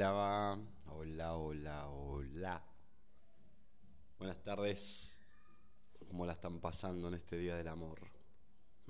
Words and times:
Hola, 0.00 0.56
hola, 0.86 1.34
hola, 1.34 1.88
hola. 1.88 2.64
Buenas 4.16 4.40
tardes. 4.44 5.20
¿Cómo 6.06 6.24
la 6.24 6.34
están 6.34 6.60
pasando 6.60 7.08
en 7.08 7.14
este 7.14 7.36
día 7.36 7.56
del 7.56 7.66
amor? 7.66 7.98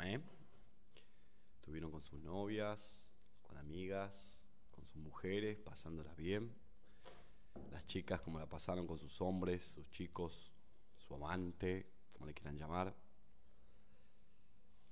¿Eh? 0.03 0.21
¿Estuvieron 1.55 1.91
con 1.91 2.03
sus 2.03 2.21
novias, 2.21 3.11
con 3.41 3.57
amigas, 3.57 4.45
con 4.71 4.85
sus 4.85 4.97
mujeres, 4.97 5.57
pasándolas 5.57 6.15
bien? 6.15 6.55
Las 7.71 7.87
chicas, 7.87 8.21
¿cómo 8.21 8.39
la 8.39 8.47
pasaron 8.47 8.87
con 8.87 8.99
sus 8.99 9.19
hombres, 9.23 9.65
sus 9.65 9.89
chicos, 9.89 10.53
su 10.95 11.15
amante, 11.15 11.91
como 12.13 12.27
le 12.27 12.35
quieran 12.35 12.59
llamar? 12.59 12.95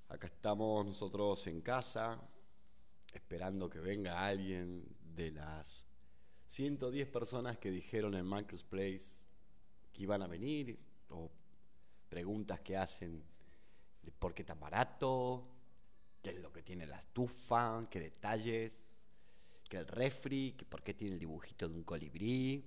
Acá 0.09 0.29
estamos 0.29 0.87
nosotros 0.87 1.47
en 1.47 1.61
casa, 1.61 2.19
esperando 3.13 3.69
que 3.69 3.81
venga 3.81 4.27
alguien 4.27 4.97
de 5.15 5.33
las 5.33 5.87
110 6.47 7.09
personas 7.09 7.59
que 7.59 7.71
dijeron 7.71 8.15
en 8.15 8.29
Place 8.71 9.25
que 9.93 10.03
iban 10.03 10.23
a 10.23 10.27
venir, 10.27 10.79
o 11.11 11.31
preguntas 12.09 12.61
que 12.61 12.77
hacen 12.77 13.23
de 14.03 14.13
por 14.13 14.35
qué 14.35 14.45
tan 14.45 14.61
barato, 14.61 15.49
qué 16.23 16.31
es 16.31 16.41
lo 16.41 16.53
que 16.53 16.63
tiene 16.63 16.87
la 16.87 16.99
estufa, 16.99 17.87
qué 17.91 18.01
detalles, 18.01 18.99
que 19.69 19.79
el 19.79 19.87
refri, 19.87 20.53
que 20.53 20.65
por 20.65 20.83
qué 20.83 20.95
tiene 20.95 21.15
el 21.15 21.21
dibujito 21.21 21.69
de 21.69 21.75
un 21.75 21.83
colibrí, 21.83 22.65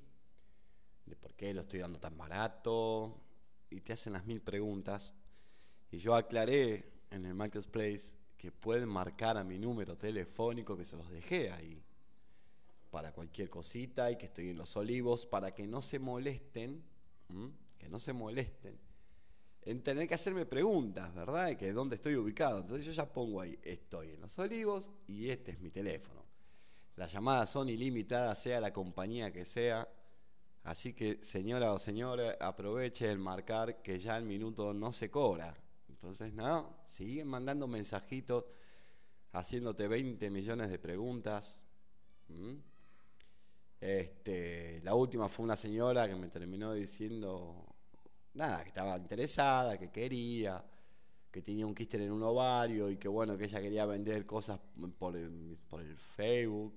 de 1.06 1.16
por 1.16 1.34
qué 1.36 1.54
lo 1.54 1.62
estoy 1.62 1.80
dando 1.80 2.00
tan 2.00 2.18
barato, 2.18 3.22
y 3.70 3.82
te 3.82 3.94
hacen 3.94 4.14
las 4.14 4.26
mil 4.26 4.42
preguntas. 4.42 5.14
Y 5.92 5.98
yo 5.98 6.16
aclaré 6.16 6.92
en 7.12 7.26
el 7.26 7.36
Place 7.68 8.18
que 8.38 8.52
pueden 8.52 8.90
marcar 8.90 9.38
a 9.38 9.44
mi 9.44 9.58
número 9.58 9.98
telefónico 9.98 10.76
que 10.76 10.86
se 10.86 10.98
los 10.98 11.10
dejé 11.10 11.52
ahí 11.52 11.84
para 12.90 13.12
cualquier 13.12 13.50
cosita 13.50 14.10
y 14.12 14.18
que 14.18 14.26
estoy 14.26 14.50
en 14.50 14.58
los 14.58 14.76
olivos 14.76 15.26
para 15.26 15.54
que 15.54 15.68
no 15.68 15.82
se 15.82 16.00
molesten, 16.00 16.84
que 17.78 17.90
no 17.90 18.00
se 18.00 18.14
molesten 18.14 18.80
en 19.64 19.84
tener 19.84 20.08
que 20.08 20.16
hacerme 20.16 20.46
preguntas, 20.46 21.14
¿verdad? 21.14 21.56
que 21.56 21.72
dónde 21.74 21.96
estoy 21.96 22.16
ubicado. 22.16 22.62
Entonces 22.62 22.86
yo 22.86 22.92
ya 22.92 23.12
pongo 23.12 23.42
ahí, 23.42 23.60
estoy 23.62 24.12
en 24.12 24.22
los 24.22 24.38
olivos 24.40 24.90
y 25.08 25.30
este 25.30 25.52
es 25.52 25.60
mi 25.60 25.70
teléfono. 25.70 26.24
Las 26.96 27.12
llamadas 27.12 27.50
son 27.50 27.70
ilimitadas, 27.70 28.42
sea 28.42 28.60
la 28.60 28.74
compañía 28.74 29.32
que 29.32 29.46
sea. 29.46 29.88
Así 30.64 30.94
que, 30.94 31.24
señora 31.24 31.72
o 31.72 31.80
señor, 31.80 32.20
aproveche 32.40 33.10
el 33.10 33.20
marcar 33.20 33.82
que 33.82 33.98
ya 33.98 34.18
el 34.18 34.26
minuto 34.26 34.74
no 34.74 34.92
se 34.92 35.10
cobra. 35.10 35.56
Entonces, 35.88 36.34
no, 36.34 36.82
siguen 36.86 37.28
mandando 37.28 37.68
mensajitos, 37.68 38.46
haciéndote 39.32 39.88
20 39.88 40.30
millones 40.30 40.70
de 40.70 40.80
preguntas. 40.80 41.60
Este, 43.80 44.82
la 44.84 44.94
última 44.94 45.30
fue 45.30 45.46
una 45.46 45.56
señora 45.56 46.08
que 46.08 46.16
me 46.16 46.28
terminó 46.28 46.74
diciendo, 46.74 47.66
nada, 48.34 48.62
que 48.64 48.70
estaba 48.70 48.98
interesada, 48.98 49.78
que 49.78 49.90
quería, 49.90 50.64
que 51.32 51.42
tenía 51.42 51.66
un 51.66 51.74
quiste 51.74 52.04
en 52.04 52.12
un 52.12 52.24
ovario 52.24 52.90
y 52.90 52.98
que 52.98 53.08
bueno, 53.08 53.38
que 53.38 53.46
ella 53.46 53.62
quería 53.62 53.86
vender 53.86 54.26
cosas 54.26 54.60
por 54.98 55.16
el 55.16 55.58
Facebook 56.16 56.74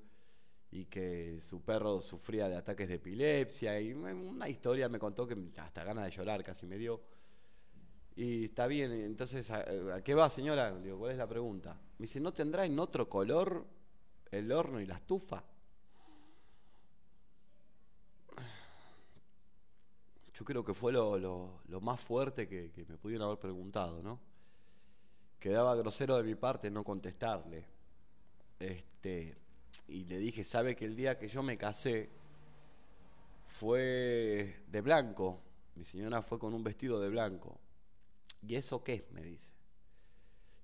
y 0.73 0.87
que 0.87 1.39
su 1.43 1.63
perro 1.63 2.01
sufría 2.01 2.49
de 2.49 2.57
ataques 2.57 2.89
de 2.89 2.95
epilepsia 2.95 3.79
y 3.79 3.93
una 3.93 4.49
historia 4.49 4.89
me 4.89 4.99
contó 4.99 5.27
que 5.27 5.37
hasta 5.59 5.85
ganas 5.85 6.07
de 6.07 6.11
llorar 6.11 6.43
casi 6.43 6.67
me 6.67 6.79
dio. 6.79 7.03
Y 8.17 8.47
está 8.47 8.67
bien, 8.67 8.91
entonces, 8.91 9.51
¿a, 9.51 10.03
qué 10.03 10.15
va, 10.15 10.31
señora? 10.31 10.71
Le 10.71 10.83
digo, 10.83 10.99
¿cuál 10.99 11.13
es 11.13 11.19
la 11.19 11.29
pregunta? 11.29 11.75
Me 11.99 12.05
dice, 12.05 12.21
¿no 12.21 12.33
tendrá 12.33 12.65
en 12.65 12.79
otro 12.79 13.09
color 13.09 13.67
el 14.31 14.51
horno 14.51 14.81
y 14.81 14.87
la 14.87 14.97
estufa? 14.97 15.45
Yo 20.43 20.47
creo 20.47 20.65
que 20.65 20.75
fue 20.75 20.91
lo, 20.91 21.61
más 21.81 22.01
fuerte 22.01 22.49
que, 22.49 22.73
que, 22.73 22.85
me 22.87 22.97
pudieron 22.97 23.27
haber 23.29 23.39
preguntado, 23.39 24.03
¿no? 24.03 24.19
Quedaba 25.39 25.77
grosero 25.77 26.17
de 26.17 26.25
mi 26.25 26.35
parte 26.35 26.69
no 26.69 26.83
contestarle. 26.83 27.65
Este, 28.59 29.37
y 29.87 30.03
le 30.03 30.19
dije, 30.19 30.43
¿sabe 30.43 30.75
que 30.75 30.85
el 30.85 30.97
día 30.97 31.17
que 31.17 31.29
yo 31.29 31.45
me 31.45 31.57
casé 31.57 32.11
fue 33.47 34.65
de 34.67 34.81
blanco? 34.81 35.41
Mi 35.77 35.85
señora 35.85 36.23
fue 36.23 36.41
con 36.41 36.55
un 36.55 36.65
vestido 36.65 37.01
de 37.01 37.09
blanco. 37.09 37.61
¿Y 38.45 38.57
eso 38.57 38.83
qué? 38.83 39.07
me 39.13 39.23
dice. 39.23 39.53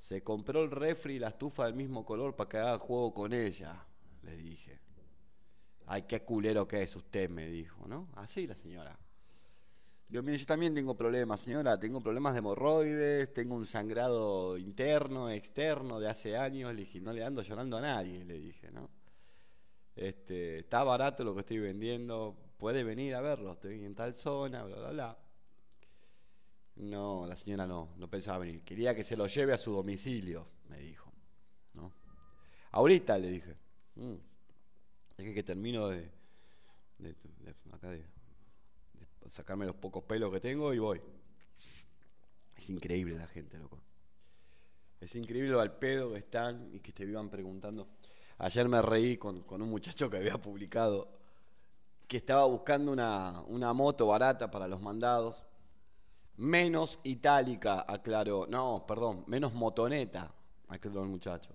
Se 0.00 0.24
compró 0.24 0.64
el 0.64 0.72
refri 0.72 1.14
y 1.14 1.18
la 1.20 1.28
estufa 1.28 1.66
del 1.66 1.74
mismo 1.74 2.04
color 2.04 2.34
para 2.34 2.48
que 2.48 2.58
haga 2.58 2.80
juego 2.80 3.14
con 3.14 3.32
ella, 3.32 3.86
le 4.24 4.36
dije. 4.36 4.80
Ay, 5.86 6.02
qué 6.02 6.24
culero 6.24 6.66
que 6.66 6.82
es 6.82 6.96
usted, 6.96 7.30
me 7.30 7.46
dijo, 7.46 7.86
¿no? 7.86 8.08
Así 8.16 8.44
la 8.44 8.56
señora. 8.56 8.98
Yo, 10.10 10.22
mire, 10.22 10.38
yo 10.38 10.46
también 10.46 10.74
tengo 10.74 10.96
problemas, 10.96 11.40
señora. 11.40 11.78
Tengo 11.78 12.00
problemas 12.00 12.32
de 12.32 12.38
hemorroides, 12.38 13.32
tengo 13.34 13.54
un 13.54 13.66
sangrado 13.66 14.56
interno, 14.56 15.28
externo 15.30 16.00
de 16.00 16.08
hace 16.08 16.36
años. 16.36 16.72
Le 16.74 16.80
dije, 16.80 17.00
no 17.00 17.12
le 17.12 17.22
ando 17.22 17.42
llorando 17.42 17.76
a 17.76 17.82
nadie, 17.82 18.24
le 18.24 18.38
dije, 18.38 18.70
¿no? 18.70 18.88
Este, 19.94 20.60
está 20.60 20.82
barato 20.84 21.24
lo 21.24 21.34
que 21.34 21.40
estoy 21.40 21.58
vendiendo, 21.58 22.36
puede 22.56 22.84
venir 22.84 23.16
a 23.16 23.20
verlo, 23.20 23.52
estoy 23.52 23.84
en 23.84 23.94
tal 23.94 24.14
zona, 24.14 24.62
bla, 24.62 24.76
bla, 24.76 24.90
bla. 24.90 25.18
No, 26.76 27.26
la 27.26 27.34
señora 27.36 27.66
no, 27.66 27.90
no 27.96 28.08
pensaba 28.08 28.38
venir. 28.38 28.62
Quería 28.62 28.94
que 28.94 29.02
se 29.02 29.16
lo 29.16 29.26
lleve 29.26 29.52
a 29.52 29.58
su 29.58 29.72
domicilio, 29.72 30.46
me 30.68 30.78
dijo. 30.78 31.12
¿no? 31.74 31.92
Ahorita 32.70 33.18
le 33.18 33.28
dije. 33.28 33.56
Mm, 33.96 34.14
dije 35.18 35.34
que 35.34 35.42
termino 35.42 35.88
de, 35.88 36.08
sacarme 39.28 39.66
los 39.66 39.76
pocos 39.76 40.04
pelos 40.04 40.32
que 40.32 40.40
tengo 40.40 40.72
y 40.72 40.78
voy. 40.78 41.00
Es 42.56 42.70
increíble 42.70 43.16
la 43.16 43.26
gente, 43.26 43.58
loco. 43.58 43.78
Es 45.00 45.14
increíble 45.14 45.60
al 45.60 45.78
pedo 45.78 46.12
que 46.12 46.18
están 46.18 46.70
y 46.72 46.80
que 46.80 46.92
te 46.92 47.04
iban 47.04 47.28
preguntando. 47.30 47.88
Ayer 48.38 48.68
me 48.68 48.82
reí 48.82 49.16
con, 49.16 49.42
con 49.42 49.62
un 49.62 49.70
muchacho 49.70 50.10
que 50.10 50.16
había 50.16 50.38
publicado 50.38 51.08
que 52.06 52.16
estaba 52.16 52.44
buscando 52.46 52.90
una, 52.90 53.42
una 53.42 53.72
moto 53.72 54.06
barata 54.06 54.50
para 54.50 54.66
los 54.66 54.80
mandados 54.80 55.44
Menos 56.38 57.00
itálica, 57.02 57.84
aclaró. 57.86 58.46
No, 58.46 58.84
perdón, 58.86 59.24
menos 59.26 59.52
motoneta, 59.54 60.32
aclaró 60.68 61.02
el 61.02 61.08
muchacho. 61.08 61.50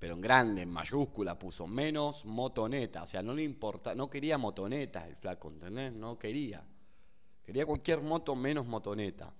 Pero 0.00 0.14
en 0.14 0.20
grande, 0.20 0.62
en 0.62 0.70
mayúscula 0.70 1.38
puso 1.38 1.68
menos 1.68 2.24
motoneta. 2.24 3.04
O 3.04 3.06
sea, 3.06 3.22
no 3.22 3.32
le 3.32 3.44
importa, 3.44 3.94
no 3.94 4.10
quería 4.10 4.38
motoneta 4.38 5.06
el 5.06 5.14
flaco, 5.14 5.50
¿entendés? 5.50 5.92
No 5.92 6.18
quería. 6.18 6.64
Quería 7.44 7.64
cualquier 7.64 8.00
moto 8.00 8.34
menos 8.34 8.66
motoneta. 8.66 9.32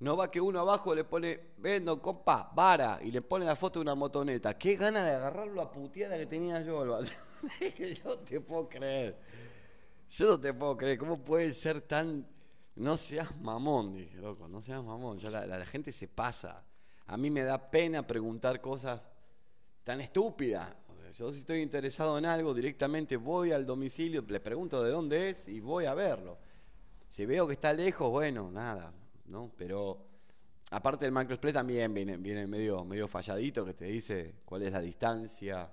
No 0.00 0.16
va 0.16 0.30
que 0.30 0.40
uno 0.40 0.60
abajo 0.60 0.94
le 0.94 1.04
pone, 1.04 1.52
vendo, 1.56 2.02
compa, 2.02 2.52
vara, 2.54 3.00
y 3.02 3.10
le 3.10 3.22
pone 3.22 3.46
la 3.46 3.56
foto 3.56 3.78
de 3.78 3.84
una 3.84 3.94
motoneta. 3.94 4.58
Qué 4.58 4.76
gana 4.76 5.02
de 5.02 5.12
agarrarlo 5.12 5.62
a 5.62 5.70
puteada 5.70 6.18
que 6.18 6.26
tenía 6.26 6.60
yo. 6.60 7.00
yo 8.04 8.18
te 8.18 8.40
puedo 8.40 8.68
creer. 8.68 9.16
Yo 10.10 10.28
no 10.28 10.40
te 10.40 10.52
puedo 10.52 10.76
creer. 10.76 10.98
¿Cómo 10.98 11.22
puede 11.22 11.54
ser 11.54 11.80
tan 11.80 12.26
no 12.78 12.96
seas 12.96 13.36
mamón, 13.40 13.92
dije, 13.94 14.18
loco, 14.18 14.46
no 14.46 14.60
seas 14.62 14.84
mamón. 14.84 15.18
Ya 15.18 15.30
la, 15.30 15.66
gente 15.66 15.90
se 15.90 16.06
pasa. 16.06 16.62
A 17.06 17.16
mí 17.16 17.28
me 17.28 17.42
da 17.42 17.70
pena 17.70 18.06
preguntar 18.06 18.60
cosas 18.60 19.02
tan 19.88 20.02
estúpidas. 20.02 20.68
Yo 21.16 21.32
si 21.32 21.38
estoy 21.38 21.62
interesado 21.62 22.18
en 22.18 22.26
algo, 22.26 22.52
directamente 22.52 23.16
voy 23.16 23.52
al 23.52 23.64
domicilio, 23.64 24.22
le 24.28 24.38
pregunto 24.38 24.82
de 24.84 24.90
dónde 24.90 25.30
es 25.30 25.48
y 25.48 25.60
voy 25.60 25.86
a 25.86 25.94
verlo. 25.94 26.36
Si 27.08 27.24
veo 27.24 27.46
que 27.46 27.54
está 27.54 27.72
lejos, 27.72 28.10
bueno, 28.10 28.50
nada, 28.50 28.92
¿no? 29.28 29.50
Pero 29.56 29.98
aparte 30.72 31.06
del 31.06 31.14
Microsplit 31.14 31.54
también 31.54 31.94
viene, 31.94 32.18
viene 32.18 32.46
medio, 32.46 32.84
medio 32.84 33.08
falladito 33.08 33.64
que 33.64 33.72
te 33.72 33.86
dice 33.86 34.34
cuál 34.44 34.64
es 34.64 34.72
la 34.72 34.82
distancia 34.82 35.72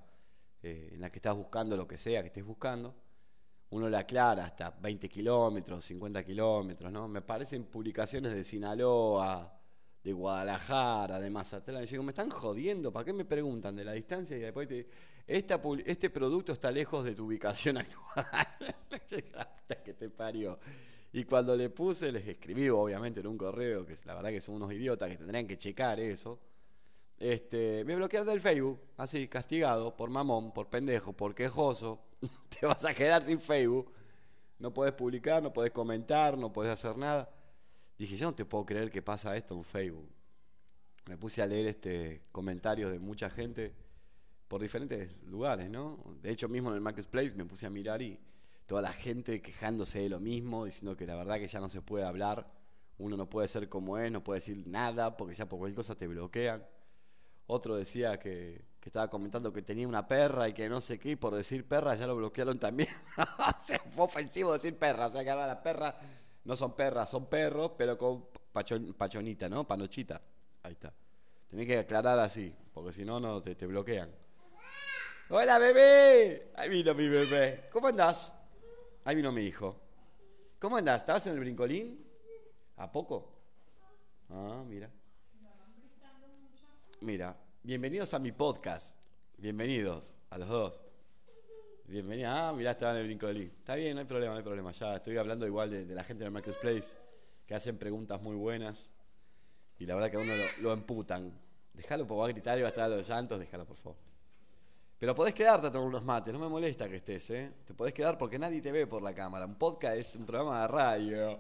eh, 0.63 0.91
en 0.93 1.01
la 1.01 1.09
que 1.09 1.19
estás 1.19 1.35
buscando 1.35 1.75
lo 1.75 1.85
que 1.85 1.97
sea 1.97 2.21
que 2.21 2.27
estés 2.27 2.45
buscando 2.45 2.95
uno 3.71 3.89
le 3.89 3.97
aclara 3.97 4.45
hasta 4.45 4.69
20 4.69 5.09
kilómetros, 5.09 5.83
50 5.83 6.23
kilómetros, 6.23 6.89
¿no? 6.89 7.09
Me 7.09 7.21
parecen 7.21 7.65
publicaciones 7.65 8.33
de 8.33 8.45
Sinaloa, 8.45 9.59
de 10.05 10.13
Guadalajara, 10.13 11.19
de 11.19 11.31
Mazatlán. 11.31 11.83
Y 11.83 11.87
digo, 11.87 12.03
me 12.03 12.11
están 12.11 12.29
jodiendo, 12.29 12.93
¿para 12.93 13.03
qué 13.03 13.11
me 13.11 13.25
preguntan 13.25 13.75
de 13.75 13.83
la 13.83 13.93
distancia? 13.93 14.37
Y 14.37 14.39
después 14.39 14.67
te 14.67 14.87
esta, 15.25 15.59
este 15.83 16.11
producto 16.11 16.53
está 16.53 16.69
lejos 16.69 17.03
de 17.03 17.15
tu 17.15 17.25
ubicación 17.25 17.77
actual. 17.79 18.27
hasta 19.35 19.83
que 19.83 19.93
te 19.95 20.11
parió. 20.11 20.59
Y 21.11 21.23
cuando 21.23 21.55
le 21.57 21.71
puse, 21.71 22.11
les 22.11 22.27
escribí, 22.27 22.69
obviamente, 22.69 23.21
en 23.21 23.27
un 23.27 23.37
correo, 23.37 23.83
que 23.83 23.95
la 24.05 24.13
verdad 24.13 24.29
que 24.29 24.41
son 24.41 24.55
unos 24.55 24.71
idiotas 24.71 25.09
que 25.09 25.17
tendrían 25.17 25.47
que 25.47 25.57
checar 25.57 25.99
eso. 25.99 26.39
Este, 27.17 27.83
me 27.83 27.95
bloquearon 27.95 28.27
del 28.27 28.41
Facebook, 28.41 28.79
así, 28.97 29.27
castigado, 29.27 29.95
por 29.95 30.11
mamón, 30.11 30.53
por 30.53 30.69
pendejo, 30.69 31.13
por 31.13 31.33
quejoso, 31.33 32.03
te 32.59 32.67
vas 32.67 32.85
a 32.85 32.93
quedar 32.93 33.23
sin 33.23 33.39
Facebook. 33.39 33.91
No 34.59 34.71
puedes 34.71 34.93
publicar, 34.93 35.41
no 35.41 35.51
puedes 35.51 35.71
comentar, 35.71 36.37
no 36.37 36.53
puedes 36.53 36.71
hacer 36.71 36.95
nada. 36.95 37.27
Dije, 37.97 38.17
yo 38.17 38.27
no 38.27 38.35
te 38.35 38.45
puedo 38.45 38.65
creer 38.65 38.91
que 38.91 39.01
pasa 39.01 39.35
esto 39.37 39.55
en 39.55 39.63
Facebook. 39.63 40.09
Me 41.05 41.17
puse 41.17 41.41
a 41.41 41.45
leer 41.45 41.67
este 41.67 42.23
comentarios 42.31 42.91
de 42.91 42.99
mucha 42.99 43.29
gente 43.29 43.73
por 44.47 44.61
diferentes 44.61 45.15
lugares, 45.23 45.69
¿no? 45.69 46.03
De 46.21 46.31
hecho, 46.31 46.49
mismo 46.49 46.69
en 46.69 46.75
el 46.75 46.81
Marketplace 46.81 47.33
me 47.35 47.45
puse 47.45 47.65
a 47.65 47.69
mirar 47.69 48.01
y 48.01 48.19
toda 48.65 48.81
la 48.81 48.93
gente 48.93 49.41
quejándose 49.41 49.99
de 49.99 50.09
lo 50.09 50.19
mismo, 50.19 50.65
diciendo 50.65 50.95
que 50.97 51.05
la 51.05 51.15
verdad 51.15 51.37
que 51.37 51.47
ya 51.47 51.59
no 51.59 51.69
se 51.69 51.81
puede 51.81 52.05
hablar, 52.05 52.51
uno 52.97 53.17
no 53.17 53.29
puede 53.29 53.47
ser 53.47 53.69
como 53.69 53.97
es, 53.97 54.11
no 54.11 54.23
puede 54.23 54.37
decir 54.39 54.63
nada, 54.67 55.15
porque 55.17 55.35
ya 55.35 55.47
por 55.47 55.59
cualquier 55.59 55.75
cosa 55.75 55.95
te 55.95 56.07
bloquean. 56.07 56.65
Otro 57.47 57.75
decía 57.75 58.17
que, 58.17 58.65
que 58.79 58.89
estaba 58.89 59.09
comentando 59.09 59.53
que 59.53 59.61
tenía 59.61 59.87
una 59.87 60.07
perra 60.07 60.49
y 60.49 60.53
que 60.53 60.67
no 60.67 60.81
sé 60.81 60.99
qué, 60.99 61.11
y 61.11 61.15
por 61.15 61.35
decir 61.35 61.67
perra 61.67 61.95
ya 61.95 62.07
lo 62.07 62.15
bloquearon 62.15 62.57
también. 62.57 62.89
se 63.61 63.77
fue 63.79 64.05
ofensivo 64.05 64.53
decir 64.53 64.77
perra, 64.77 65.07
o 65.07 65.11
sea 65.11 65.23
que 65.23 65.29
ahora 65.29 65.47
las 65.47 65.57
perras 65.57 65.95
no 66.45 66.55
son 66.55 66.75
perras, 66.75 67.09
son 67.09 67.25
perros, 67.25 67.71
pero 67.77 67.97
con 67.97 68.27
pachonita, 68.53 69.49
¿no? 69.49 69.67
Panochita. 69.67 70.21
Ahí 70.63 70.73
está. 70.73 70.93
Tenés 71.49 71.67
que 71.67 71.79
aclarar 71.79 72.19
así, 72.19 72.55
porque 72.73 72.93
si 72.93 73.03
no, 73.03 73.19
no 73.19 73.41
te, 73.41 73.65
bloquean. 73.65 74.09
Hola, 75.29 75.57
bebé. 75.57 76.51
Ahí 76.55 76.69
vino 76.69 76.93
mi 76.93 77.07
bebé. 77.07 77.67
¿Cómo 77.71 77.87
andás? 77.87 78.33
Ahí 79.03 79.15
vino 79.15 79.31
mi 79.31 79.41
hijo. 79.41 79.75
¿Cómo 80.59 80.77
andás? 80.77 81.01
¿Estabas 81.01 81.25
en 81.27 81.33
el 81.33 81.39
brincolín? 81.39 82.05
¿A 82.77 82.91
poco? 82.91 83.33
Ah, 84.29 84.63
mira. 84.67 84.89
Mira, 87.01 87.35
bienvenidos 87.63 88.13
a 88.13 88.19
mi 88.19 88.31
podcast. 88.31 88.97
Bienvenidos 89.37 90.15
a 90.29 90.37
los 90.37 90.49
dos. 90.49 90.85
Bienvenidos. 91.87 92.33
Ah, 92.33 92.51
mira, 92.51 92.71
estaba 92.71 92.93
en 92.93 92.97
el 92.97 93.05
brincolín. 93.05 93.53
Está 93.59 93.75
bien, 93.75 93.93
no 93.93 93.99
hay 93.99 94.07
problema, 94.07 94.31
no 94.31 94.37
hay 94.39 94.43
problema. 94.43 94.71
Ya 94.71 94.95
estoy 94.95 95.17
hablando 95.17 95.45
igual 95.45 95.69
de, 95.69 95.93
la 95.93 96.03
gente 96.03 96.23
del 96.23 96.33
Marketplace 96.33 96.97
que 97.45 97.53
hacen 97.53 97.77
preguntas 97.77 98.19
muy 98.19 98.35
buenas 98.35 98.91
y 99.77 99.85
la 99.85 99.93
verdad 99.93 100.09
que 100.09 100.17
a 100.17 100.19
uno 100.19 100.33
lo, 100.61 100.73
emputan. 100.73 101.31
Déjalo, 101.75 102.07
porque 102.07 102.19
va 102.19 102.25
a 102.25 102.29
gritar 102.29 102.57
y 102.57 102.61
va 102.61 102.69
a 102.69 102.71
estar 102.71 102.85
a 102.85 102.87
los 102.87 103.07
llantos, 103.07 103.39
déjalo, 103.39 103.67
por 103.67 103.77
favor. 103.77 103.97
Pero 104.97 105.13
podés 105.13 105.35
quedarte 105.35 105.67
a 105.67 105.71
tomar 105.71 105.87
unos 105.87 106.03
mates, 106.03 106.33
no 106.33 106.39
me 106.39 106.47
molesta 106.47 106.89
que 106.89 106.95
estés, 106.95 107.29
¿eh? 107.29 107.53
Te 107.63 107.75
podés 107.75 107.93
quedar 107.93 108.17
porque 108.17 108.39
nadie 108.39 108.61
te 108.61 108.71
ve 108.71 108.87
por 108.87 109.03
la 109.03 109.13
cámara. 109.13 109.45
Un 109.45 109.55
podcast 109.55 109.95
es 109.95 110.15
un 110.15 110.25
programa 110.25 110.61
de 110.61 110.67
radio 110.67 111.39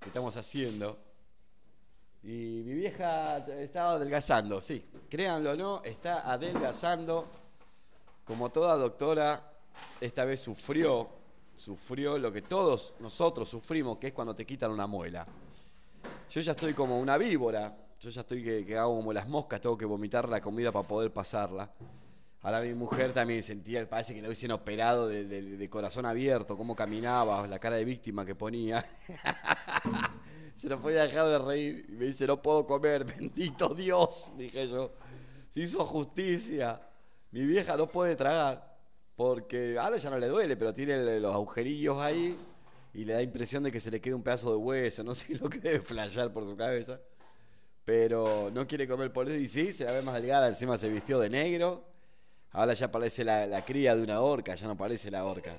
que 0.00 0.08
estamos 0.08 0.34
haciendo. 0.34 0.98
Y 2.22 2.62
mi 2.64 2.72
vieja 2.72 3.36
estaba 3.36 3.92
adelgazando, 3.92 4.62
sí, 4.62 4.82
créanlo 5.10 5.52
o 5.52 5.56
no, 5.56 5.82
está 5.84 6.32
adelgazando. 6.32 7.26
Como 8.24 8.50
toda 8.50 8.76
doctora, 8.76 9.57
esta 10.00 10.24
vez 10.24 10.40
sufrió, 10.40 11.08
sufrió 11.56 12.18
lo 12.18 12.32
que 12.32 12.42
todos 12.42 12.94
nosotros 13.00 13.48
sufrimos, 13.48 13.98
que 13.98 14.08
es 14.08 14.12
cuando 14.12 14.34
te 14.34 14.46
quitan 14.46 14.70
una 14.70 14.86
muela. 14.86 15.26
Yo 16.30 16.40
ya 16.40 16.52
estoy 16.52 16.74
como 16.74 16.98
una 16.98 17.18
víbora, 17.18 17.76
yo 18.00 18.10
ya 18.10 18.20
estoy 18.20 18.42
que, 18.42 18.78
hago 18.78 18.96
como 18.96 19.12
las 19.12 19.28
moscas, 19.28 19.60
tengo 19.60 19.76
que 19.76 19.84
vomitar 19.84 20.28
la 20.28 20.40
comida 20.40 20.70
para 20.70 20.86
poder 20.86 21.12
pasarla. 21.12 21.70
Ahora 22.42 22.60
mi 22.60 22.74
mujer 22.74 23.12
también 23.12 23.42
sentía, 23.42 23.88
parece 23.88 24.14
que 24.14 24.22
le 24.22 24.28
hubiesen 24.28 24.52
operado 24.52 25.08
de, 25.08 25.24
de 25.24 25.70
corazón 25.70 26.06
abierto, 26.06 26.56
cómo 26.56 26.76
caminaba, 26.76 27.46
la 27.48 27.58
cara 27.58 27.76
de 27.76 27.84
víctima 27.84 28.24
que 28.24 28.34
ponía. 28.34 28.88
Se 30.58 30.68
no 30.68 30.80
podía 30.80 31.04
dejar 31.04 31.28
de 31.28 31.38
reír 31.38 31.86
y 31.88 31.92
me 31.92 32.06
dice, 32.06 32.26
no 32.26 32.42
puedo 32.42 32.66
comer, 32.66 33.04
bendito 33.18 33.74
Dios, 33.74 34.32
dije 34.36 34.68
yo. 34.68 34.92
Se 35.48 35.60
hizo 35.60 35.84
justicia. 35.84 36.80
Mi 37.30 37.44
vieja 37.44 37.76
no 37.76 37.88
puede 37.88 38.16
tragar 38.16 38.67
porque 39.18 39.76
ahora 39.80 39.96
ya 39.96 40.10
no 40.10 40.18
le 40.20 40.28
duele, 40.28 40.56
pero 40.56 40.72
tiene 40.72 41.18
los 41.18 41.34
agujerillos 41.34 41.98
ahí 41.98 42.38
y 42.94 43.04
le 43.04 43.14
da 43.14 43.20
impresión 43.20 43.64
de 43.64 43.72
que 43.72 43.80
se 43.80 43.90
le 43.90 44.00
quede 44.00 44.14
un 44.14 44.22
pedazo 44.22 44.52
de 44.52 44.56
hueso, 44.56 45.02
no 45.02 45.12
sé 45.14 45.34
lo 45.34 45.50
que 45.50 45.58
debe 45.58 45.80
flashear 45.80 46.32
por 46.32 46.46
su 46.46 46.56
cabeza. 46.56 47.00
Pero 47.84 48.48
no 48.54 48.64
quiere 48.64 48.86
comer 48.86 49.12
por 49.12 49.26
eso 49.26 49.34
y 49.34 49.48
sí, 49.48 49.72
se 49.72 49.84
la 49.84 49.90
ve 49.90 50.02
más 50.02 50.14
delgada, 50.14 50.46
encima 50.46 50.78
se 50.78 50.88
vistió 50.88 51.18
de 51.18 51.30
negro. 51.30 51.84
Ahora 52.52 52.74
ya 52.74 52.92
parece 52.92 53.24
la, 53.24 53.64
cría 53.66 53.96
de 53.96 54.04
una 54.04 54.20
orca, 54.20 54.54
ya 54.54 54.68
no 54.68 54.76
parece 54.76 55.10
la 55.10 55.24
orca. 55.24 55.58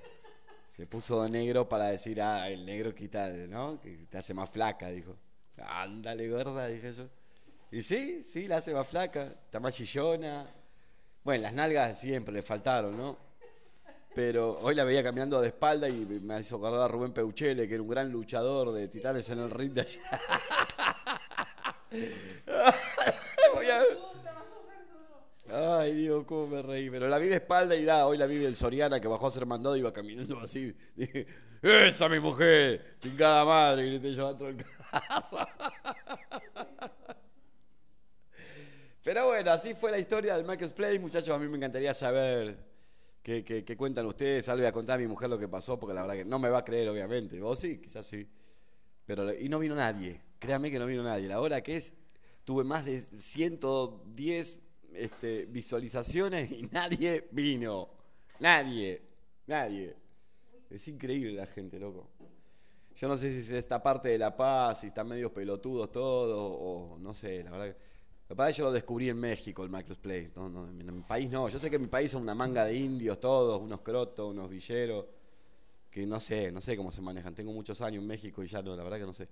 Se 0.66 0.88
puso 0.88 1.22
de 1.24 1.30
negro 1.30 1.68
para 1.68 1.88
decir, 1.88 2.22
ah, 2.22 2.50
el 2.50 2.66
negro 2.66 2.96
quita, 2.96 3.28
¿no? 3.28 3.82
Que 3.82 4.06
te 4.10 4.20
hace 4.20 4.34
más 4.34 4.50
flaca, 4.50 4.88
dijo. 4.88 5.18
Ándale, 5.58 6.30
gorda, 6.30 6.66
dije 6.68 6.94
yo. 6.94 7.10
Y 7.72 7.82
sí, 7.82 8.24
sí, 8.24 8.48
la 8.48 8.58
hace 8.58 8.74
más 8.74 8.88
flaca, 8.88 9.24
está 9.44 9.60
más 9.60 9.76
chillona. 9.76 10.48
Bueno, 11.26 11.42
las 11.44 11.54
nalgas 11.54 12.00
siempre 12.00 12.34
le 12.34 12.42
faltaron, 12.42 12.96
¿no? 12.96 13.29
Pero 14.20 14.60
hoy 14.64 14.76
la 14.76 14.84
veía 14.84 15.02
caminando 15.02 15.40
de 15.40 15.48
espalda 15.48 15.88
y 15.88 15.94
me 16.22 16.38
hizo 16.38 16.58
acordar 16.58 16.82
a 16.82 16.88
Rubén 16.90 17.14
Peuchele, 17.14 17.70
que 17.70 17.76
era 17.76 17.82
un 17.82 17.88
gran 17.88 18.12
luchador 18.12 18.74
de 18.74 18.90
titanes 18.90 19.30
en 19.30 19.40
el 19.40 19.50
ring 19.50 19.72
de 19.72 19.80
allá. 19.80 20.02
Ay, 25.80 25.94
Dios, 25.94 26.26
cómo 26.26 26.48
me 26.48 26.62
reí. 26.62 26.90
Pero 26.90 27.08
la 27.08 27.18
vi 27.18 27.28
de 27.28 27.36
espalda 27.36 27.78
y 27.78 27.86
da, 27.86 28.08
hoy 28.08 28.18
la 28.18 28.26
vi 28.26 28.40
del 28.40 28.58
Soriana 28.58 29.00
que 29.00 29.08
bajó 29.08 29.28
a 29.28 29.32
ser 29.32 29.46
mandado 29.46 29.78
y 29.78 29.80
iba 29.80 29.94
caminando 29.94 30.38
así. 30.38 30.76
Dije, 30.98 31.26
¡Esa 31.62 32.10
mi 32.10 32.20
mujer! 32.20 32.98
¡Chingada 33.00 33.46
madre! 33.46 33.86
Grité 33.86 34.14
yo 34.14 34.28
dentro 34.28 34.48
del 34.48 34.58
carro. 34.58 35.48
Pero 39.02 39.28
bueno, 39.28 39.52
así 39.52 39.74
fue 39.76 39.92
la 39.92 39.98
historia 39.98 40.36
del 40.36 40.46
Michael's 40.46 40.74
Play. 40.74 41.00
Muchachos, 41.00 41.30
a 41.30 41.40
mí 41.40 41.48
me 41.48 41.56
encantaría 41.56 41.94
saber 41.94 42.69
qué, 43.22 43.76
cuentan 43.78 44.06
ustedes. 44.06 44.48
Algo 44.50 44.62
voy 44.62 44.68
a 44.68 44.72
contar 44.72 44.96
a 44.96 45.02
mi 45.02 45.08
mujer 45.08 45.30
lo 45.30 45.38
que 45.38 45.48
pasó, 45.48 45.80
porque 45.80 45.94
la 45.94 46.02
verdad 46.02 46.16
que 46.16 46.26
no 46.26 46.40
me 46.40 46.50
va 46.50 46.60
a 46.60 46.66
creer, 46.66 46.90
obviamente. 46.90 47.40
Vos 47.40 47.60
sí, 47.60 47.80
quizás 47.80 48.06
sí. 48.06 48.28
Pero, 49.06 49.34
y 49.34 49.50
no 49.50 49.60
vino 49.60 49.76
nadie. 49.76 50.22
Créame 50.40 50.72
que 50.72 50.80
no 50.80 50.86
vino 50.86 51.04
nadie. 51.04 51.28
La 51.28 51.42
hora 51.42 51.62
que 51.62 51.78
es, 51.78 51.94
tuve 52.46 52.64
más 52.64 52.86
de 52.86 53.02
110 53.02 54.60
este, 54.94 55.46
visualizaciones 55.46 56.52
y 56.52 56.64
nadie 56.72 57.28
vino. 57.32 57.90
Nadie, 58.40 59.02
nadie. 59.48 59.96
Es 60.70 60.88
increíble 60.88 61.34
la 61.34 61.48
gente, 61.48 61.80
loco. 61.80 62.10
Yo 62.96 63.08
no 63.08 63.18
sé 63.18 63.32
si 63.32 63.40
es 63.40 63.50
esta 63.52 63.82
parte 63.82 64.10
de 64.10 64.18
La 64.18 64.36
Paz, 64.36 64.82
si 64.82 64.88
están 64.88 65.08
medio 65.08 65.34
pelotudos 65.34 65.92
todos, 65.92 66.58
o 66.60 66.98
no 67.00 67.14
sé, 67.14 67.44
la 67.44 67.52
verdad 67.52 67.74
que... 67.74 67.90
La 68.30 68.52
yo 68.52 68.66
lo 68.66 68.72
descubrí 68.72 69.10
en 69.10 69.18
México, 69.18 69.64
el 69.64 69.70
Microplay. 69.70 70.32
No, 70.36 70.50
no, 70.50 70.68
en 70.68 70.96
mi 70.96 71.02
país 71.02 71.30
no. 71.30 71.50
Yo 71.50 71.58
sé 71.58 71.70
que 71.70 71.78
en 71.78 71.82
mi 71.82 71.88
país 71.88 72.12
son 72.12 72.22
una 72.22 72.36
manga 72.36 72.64
de 72.64 72.76
indios 72.76 73.20
todos, 73.20 73.60
unos 73.60 73.82
crotos, 73.82 74.30
unos 74.30 74.50
villeros, 74.50 75.06
que 75.90 76.06
no 76.06 76.20
sé, 76.20 76.52
no 76.52 76.62
sé 76.62 76.78
cómo 76.78 76.92
se 76.92 77.02
manejan. 77.02 77.34
Tengo 77.34 77.52
muchos 77.52 77.82
años 77.82 78.02
en 78.02 78.08
México 78.08 78.44
y 78.44 78.48
ya 78.48 78.62
no, 78.62 78.76
la 78.76 78.84
verdad 78.84 79.00
que 79.00 79.06
no 79.06 79.14
sé 79.14 79.28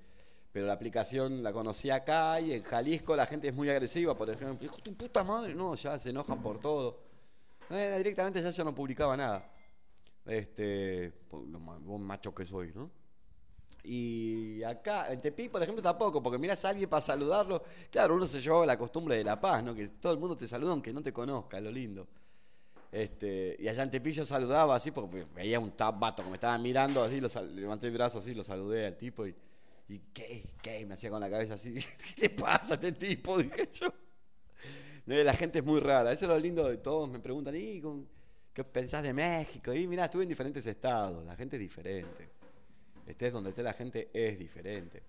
pero 0.57 0.65
la 0.65 0.73
aplicación 0.73 1.43
la 1.43 1.53
conocí 1.53 1.91
acá 1.91 2.41
y 2.41 2.53
en 2.53 2.63
Jalisco 2.63 3.15
la 3.15 3.27
gente 3.27 3.49
es 3.49 3.53
muy 3.53 3.69
agresiva, 3.69 4.17
por 4.17 4.27
ejemplo. 4.27 4.57
Dijo, 4.59 4.77
tu 4.77 4.91
puta 4.95 5.23
madre, 5.23 5.53
no, 5.53 5.75
ya 5.75 5.99
se 5.99 6.09
enojan 6.09 6.41
por 6.41 6.59
todo. 6.59 6.99
directamente 7.69 8.41
ya 8.41 8.49
yo 8.49 8.63
no 8.63 8.73
publicaba 8.73 9.15
nada. 9.15 9.51
Este, 10.25 11.13
un 11.31 12.01
macho 12.01 12.33
que 12.33 12.43
soy, 12.43 12.73
¿no? 12.73 12.89
Y 13.89 14.61
acá, 14.63 15.11
en 15.11 15.21
Tepic, 15.21 15.49
por 15.49 15.63
ejemplo, 15.63 15.81
tampoco, 15.81 16.21
porque 16.21 16.37
miras 16.37 16.63
a 16.65 16.69
alguien 16.69 16.89
para 16.89 17.01
saludarlo. 17.01 17.63
Claro, 17.89 18.15
uno 18.15 18.27
se 18.27 18.41
llevaba 18.41 18.65
la 18.65 18.77
costumbre 18.77 19.15
de 19.15 19.23
la 19.23 19.39
paz, 19.39 19.63
¿no? 19.63 19.73
Que 19.73 19.87
todo 19.87 20.11
el 20.11 20.19
mundo 20.19 20.35
te 20.35 20.45
saluda 20.45 20.71
aunque 20.71 20.91
no 20.91 21.01
te 21.01 21.13
conozca, 21.13 21.59
lo 21.61 21.71
lindo. 21.71 22.07
Este, 22.91 23.55
y 23.59 23.67
allá 23.67 23.83
en 23.83 23.91
Tepic 23.91 24.13
yo 24.13 24.25
saludaba 24.25 24.75
así, 24.75 24.91
porque 24.91 25.25
veía 25.33 25.59
un 25.59 25.73
vato 25.77 26.23
que 26.23 26.29
me 26.29 26.35
estaba 26.35 26.57
mirando 26.57 27.01
así, 27.01 27.21
lo, 27.21 27.29
levanté 27.55 27.87
el 27.87 27.93
brazo 27.93 28.19
así, 28.19 28.33
lo 28.33 28.43
saludé 28.43 28.87
al 28.87 28.97
tipo 28.97 29.25
y 29.25 29.33
¿Y 29.89 29.99
qué? 30.13 30.43
¿Qué? 30.61 30.85
Me 30.85 30.95
hacía 30.95 31.09
con 31.09 31.21
la 31.21 31.29
cabeza 31.29 31.53
así. 31.53 31.73
¿Qué 32.15 32.29
pasa 32.29 32.73
a 32.73 32.75
este 32.75 32.91
tipo? 32.91 33.37
Dije 33.41 33.69
yo. 33.71 33.93
La 35.05 35.33
gente 35.33 35.59
es 35.59 35.65
muy 35.65 35.79
rara. 35.79 36.11
Eso 36.11 36.25
es 36.25 36.29
lo 36.29 36.37
lindo 36.37 36.67
de 36.67 36.77
todos. 36.77 37.09
Me 37.09 37.19
preguntan, 37.19 37.55
¿y 37.55 37.81
qué 38.53 38.63
pensás 38.65 39.03
de 39.03 39.13
México? 39.13 39.73
Y 39.73 39.87
mira, 39.87 40.05
estuve 40.05 40.23
en 40.23 40.29
diferentes 40.29 40.65
estados. 40.67 41.25
La 41.25 41.35
gente 41.35 41.55
es 41.55 41.61
diferente. 41.61 42.29
Estés 43.17 43.33
donde 43.33 43.49
esté 43.49 43.63
la 43.63 43.73
gente 43.73 44.11
es 44.13 44.37
diferente. 44.37 45.01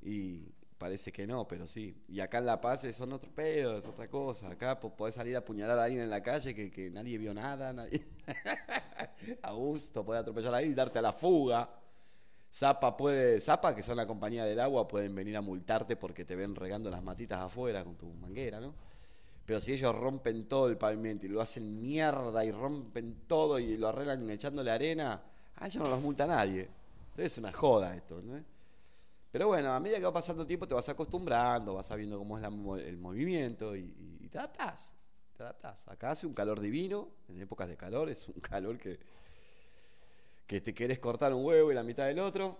Y 0.00 0.40
parece 0.78 1.12
que 1.12 1.26
no, 1.26 1.46
pero 1.46 1.68
sí. 1.68 1.94
Y 2.08 2.20
acá 2.20 2.38
en 2.38 2.46
La 2.46 2.58
Paz 2.58 2.80
son 2.94 3.12
otro 3.12 3.30
pedo, 3.30 3.76
es 3.76 3.84
otra 3.84 4.08
cosa. 4.08 4.48
Acá 4.48 4.80
podés 4.80 5.16
salir 5.16 5.36
a 5.36 5.40
apuñalar 5.40 5.78
a 5.78 5.84
alguien 5.84 6.00
en 6.00 6.08
la 6.08 6.22
calle 6.22 6.54
que, 6.54 6.70
que 6.70 6.88
nadie 6.88 7.18
vio 7.18 7.34
nada. 7.34 7.74
Nadie... 7.74 8.06
a 9.42 9.52
gusto, 9.52 10.02
podés 10.02 10.22
atropellar 10.22 10.54
a 10.54 10.56
alguien 10.56 10.72
y 10.72 10.74
darte 10.74 10.98
a 10.98 11.02
la 11.02 11.12
fuga. 11.12 11.68
Zapa 12.50 12.96
puede, 12.96 13.38
Zapa, 13.38 13.74
que 13.74 13.82
son 13.82 13.98
la 13.98 14.06
compañía 14.06 14.46
del 14.46 14.60
agua, 14.60 14.88
pueden 14.88 15.14
venir 15.14 15.36
a 15.36 15.42
multarte 15.42 15.96
porque 15.96 16.24
te 16.24 16.34
ven 16.34 16.54
regando 16.54 16.88
las 16.88 17.02
matitas 17.02 17.38
afuera 17.38 17.84
con 17.84 17.96
tu 17.96 18.06
manguera, 18.14 18.60
¿no? 18.60 18.72
Pero 19.44 19.60
si 19.60 19.74
ellos 19.74 19.94
rompen 19.94 20.48
todo 20.48 20.68
el 20.68 20.78
pavimento 20.78 21.26
y 21.26 21.28
lo 21.28 21.42
hacen 21.42 21.82
mierda 21.82 22.46
y 22.46 22.50
rompen 22.50 23.26
todo 23.26 23.58
y 23.58 23.76
lo 23.76 23.88
arreglan 23.88 24.30
echándole 24.30 24.70
arena, 24.70 25.20
a 25.56 25.66
ellos 25.66 25.82
no 25.82 25.90
los 25.90 26.00
multa 26.00 26.26
nadie. 26.26 26.81
Es 27.16 27.38
una 27.38 27.52
joda 27.52 27.94
esto, 27.94 28.20
¿no? 28.22 28.42
Pero 29.30 29.48
bueno, 29.48 29.72
a 29.72 29.80
medida 29.80 29.98
que 29.98 30.04
va 30.04 30.12
pasando 30.12 30.42
el 30.42 30.48
tiempo 30.48 30.66
te 30.66 30.74
vas 30.74 30.88
acostumbrando, 30.88 31.74
vas 31.74 31.86
sabiendo 31.86 32.18
cómo 32.18 32.38
es 32.38 32.44
el 32.44 32.98
movimiento 32.98 33.74
y, 33.74 34.18
y 34.20 34.28
te 34.28 34.38
adaptás. 34.38 34.94
Te 35.36 35.42
adaptás. 35.42 35.88
Acá 35.88 36.10
hace 36.10 36.26
un 36.26 36.34
calor 36.34 36.60
divino, 36.60 37.08
en 37.28 37.40
épocas 37.40 37.68
de 37.68 37.76
calor 37.76 38.10
es 38.10 38.28
un 38.28 38.40
calor 38.40 38.78
que 38.78 38.98
que 40.52 40.60
te 40.60 40.74
querés 40.74 40.98
cortar 40.98 41.32
un 41.32 41.44
huevo 41.46 41.72
y 41.72 41.74
la 41.74 41.82
mitad 41.82 42.06
del 42.06 42.18
otro. 42.18 42.58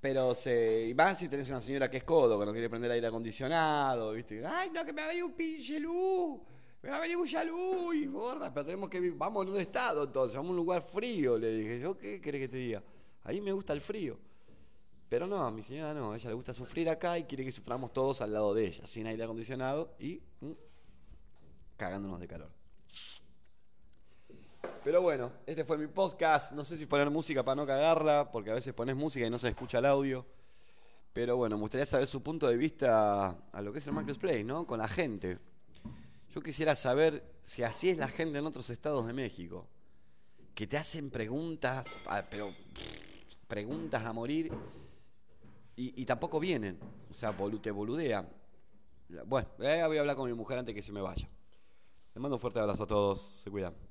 Pero 0.00 0.34
se. 0.34 0.88
Y 0.88 0.94
más 0.94 1.18
si 1.18 1.28
tenés 1.28 1.48
una 1.48 1.60
señora 1.60 1.88
que 1.88 1.98
es 1.98 2.04
codo, 2.04 2.38
que 2.40 2.46
no 2.46 2.50
quiere 2.50 2.68
prender 2.68 2.90
aire 2.90 3.06
acondicionado, 3.06 4.12
¿viste? 4.12 4.44
¡Ay, 4.44 4.70
no, 4.72 4.84
que 4.84 4.92
me 4.92 5.02
va 5.02 5.06
a 5.06 5.08
venir 5.10 5.22
un 5.22 5.32
pinche 5.32 5.78
luz! 5.78 6.40
va 6.88 6.96
a 6.96 7.00
venir 7.00 7.18
mucha 7.18 7.44
luz, 7.44 7.76
uy, 7.86 8.06
gorda, 8.06 8.54
pero 8.54 8.66
tenemos 8.66 8.88
que 8.88 9.00
vivir, 9.00 9.18
vamos 9.18 9.44
en 9.44 9.52
un 9.52 9.60
estado 9.60 10.04
entonces, 10.04 10.36
vamos 10.36 10.50
a 10.50 10.52
un 10.52 10.56
lugar 10.56 10.80
frío, 10.80 11.36
le 11.36 11.50
dije, 11.50 11.80
¿yo 11.80 11.98
qué 11.98 12.20
querés 12.20 12.42
que 12.42 12.48
te 12.48 12.56
diga? 12.56 12.82
Ahí 13.24 13.40
me 13.40 13.52
gusta 13.52 13.72
el 13.72 13.80
frío. 13.80 14.18
Pero 15.08 15.26
no, 15.26 15.42
a 15.42 15.50
mi 15.50 15.62
señora 15.62 15.94
no, 15.94 16.12
a 16.12 16.16
ella 16.16 16.28
le 16.28 16.34
gusta 16.34 16.52
sufrir 16.52 16.90
acá 16.90 17.18
y 17.18 17.24
quiere 17.24 17.44
que 17.44 17.52
suframos 17.52 17.92
todos 17.92 18.20
al 18.20 18.32
lado 18.32 18.52
de 18.52 18.66
ella, 18.66 18.86
sin 18.86 19.06
aire 19.06 19.24
acondicionado 19.24 19.94
y 19.98 20.20
mm, 20.40 20.52
cagándonos 21.76 22.20
de 22.20 22.28
calor. 22.28 22.50
Pero 24.84 25.02
bueno, 25.02 25.32
este 25.46 25.64
fue 25.64 25.78
mi 25.78 25.86
podcast. 25.86 26.52
No 26.52 26.64
sé 26.64 26.76
si 26.76 26.86
poner 26.86 27.10
música 27.10 27.44
para 27.44 27.56
no 27.56 27.66
cagarla, 27.66 28.30
porque 28.30 28.50
a 28.50 28.54
veces 28.54 28.74
pones 28.74 28.96
música 28.96 29.26
y 29.26 29.30
no 29.30 29.38
se 29.38 29.48
escucha 29.48 29.78
el 29.78 29.86
audio. 29.86 30.26
Pero 31.12 31.36
bueno, 31.36 31.56
me 31.56 31.62
gustaría 31.62 31.86
saber 31.86 32.06
su 32.06 32.22
punto 32.22 32.46
de 32.46 32.56
vista 32.56 33.30
a 33.50 33.62
lo 33.62 33.72
que 33.72 33.78
es 33.78 33.86
el 33.86 33.92
marketplace, 33.92 34.44
¿no? 34.44 34.66
Con 34.66 34.78
la 34.78 34.88
gente. 34.88 35.38
Yo 36.30 36.42
quisiera 36.42 36.74
saber 36.74 37.24
si 37.42 37.62
así 37.62 37.90
es 37.90 37.98
la 37.98 38.08
gente 38.08 38.38
en 38.38 38.46
otros 38.46 38.70
estados 38.70 39.06
de 39.06 39.12
México. 39.12 39.66
Que 40.54 40.66
te 40.66 40.76
hacen 40.76 41.10
preguntas, 41.10 41.86
ah, 42.06 42.24
pero 42.30 42.50
preguntas 43.48 44.04
a 44.04 44.12
morir 44.12 44.52
y, 45.74 46.04
tampoco 46.04 46.38
vienen. 46.38 46.78
O 47.10 47.14
sea, 47.14 47.34
te 47.62 47.70
boludean. 47.70 48.28
Bueno, 49.26 49.48
eh, 49.60 49.82
voy 49.86 49.96
a 49.96 50.00
hablar 50.00 50.16
con 50.16 50.28
mi 50.28 50.36
mujer 50.36 50.58
antes 50.58 50.74
que 50.74 50.82
se 50.82 50.92
me 50.92 51.00
vaya. 51.00 51.28
Les 52.14 52.20
mando 52.20 52.36
un 52.36 52.40
fuerte 52.40 52.60
abrazo 52.60 52.84
a 52.84 52.86
todos. 52.86 53.20
Se 53.20 53.50
cuidan. 53.50 53.87